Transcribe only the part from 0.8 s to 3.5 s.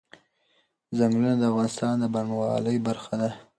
ځنګلونه د افغانستان د بڼوالۍ برخه ده.